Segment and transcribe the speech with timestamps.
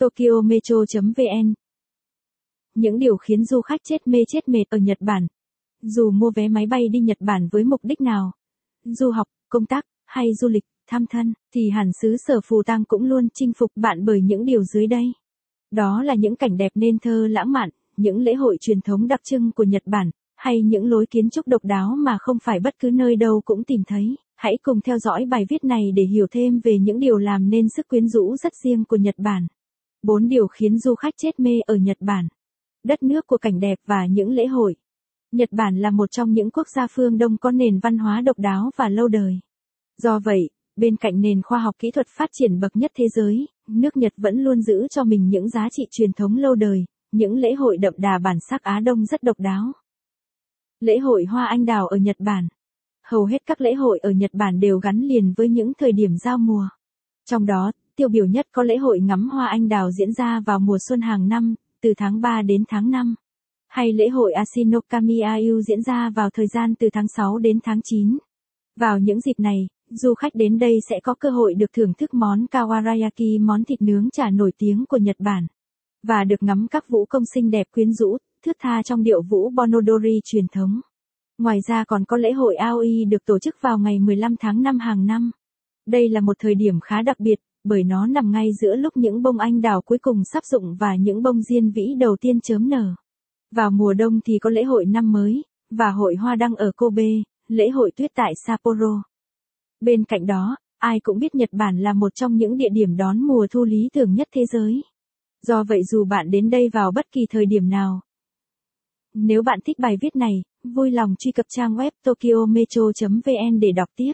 [0.00, 1.54] Tokyo Metro.vn
[2.74, 5.26] Những điều khiến du khách chết mê chết mệt ở Nhật Bản.
[5.82, 8.32] Dù mua vé máy bay đi Nhật Bản với mục đích nào,
[8.84, 12.84] du học, công tác, hay du lịch, thăm thân, thì hẳn xứ sở phù tang
[12.84, 15.12] cũng luôn chinh phục bạn bởi những điều dưới đây.
[15.70, 19.20] Đó là những cảnh đẹp nên thơ lãng mạn, những lễ hội truyền thống đặc
[19.24, 22.74] trưng của Nhật Bản, hay những lối kiến trúc độc đáo mà không phải bất
[22.78, 24.16] cứ nơi đâu cũng tìm thấy.
[24.36, 27.68] Hãy cùng theo dõi bài viết này để hiểu thêm về những điều làm nên
[27.68, 29.46] sức quyến rũ rất riêng của Nhật Bản.
[30.02, 32.28] 4 điều khiến du khách chết mê ở Nhật Bản.
[32.84, 34.76] Đất nước của cảnh đẹp và những lễ hội.
[35.32, 38.38] Nhật Bản là một trong những quốc gia phương Đông có nền văn hóa độc
[38.38, 39.38] đáo và lâu đời.
[40.02, 43.48] Do vậy, bên cạnh nền khoa học kỹ thuật phát triển bậc nhất thế giới,
[43.68, 47.36] nước Nhật vẫn luôn giữ cho mình những giá trị truyền thống lâu đời, những
[47.36, 49.72] lễ hội đậm đà bản sắc Á Đông rất độc đáo.
[50.80, 52.48] Lễ hội hoa anh đào ở Nhật Bản
[53.10, 56.16] Hầu hết các lễ hội ở Nhật Bản đều gắn liền với những thời điểm
[56.16, 56.68] giao mùa.
[57.24, 60.58] Trong đó, tiêu biểu nhất có lễ hội ngắm hoa anh đào diễn ra vào
[60.58, 63.14] mùa xuân hàng năm, từ tháng 3 đến tháng 5.
[63.68, 67.80] Hay lễ hội Asinokami Ayu diễn ra vào thời gian từ tháng 6 đến tháng
[67.84, 68.18] 9.
[68.76, 72.14] Vào những dịp này, du khách đến đây sẽ có cơ hội được thưởng thức
[72.14, 75.46] món kawarayaki món thịt nướng chả nổi tiếng của Nhật Bản.
[76.02, 79.50] Và được ngắm các vũ công xinh đẹp quyến rũ, thướt tha trong điệu vũ
[79.50, 80.80] Bonodori truyền thống.
[81.38, 84.78] Ngoài ra còn có lễ hội Aoi được tổ chức vào ngày 15 tháng 5
[84.78, 85.30] hàng năm.
[85.86, 89.22] Đây là một thời điểm khá đặc biệt, bởi nó nằm ngay giữa lúc những
[89.22, 92.68] bông anh đào cuối cùng sắp rụng và những bông diên vĩ đầu tiên chớm
[92.68, 92.94] nở.
[93.50, 97.08] Vào mùa đông thì có lễ hội năm mới, và hội hoa đăng ở Kobe,
[97.48, 99.02] lễ hội tuyết tại Sapporo.
[99.80, 103.18] Bên cạnh đó, ai cũng biết Nhật Bản là một trong những địa điểm đón
[103.18, 104.82] mùa thu lý tưởng nhất thế giới.
[105.46, 108.00] Do vậy dù bạn đến đây vào bất kỳ thời điểm nào,
[109.14, 113.88] nếu bạn thích bài viết này, vui lòng truy cập trang web tokyometro.vn để đọc
[113.96, 114.12] tiếp.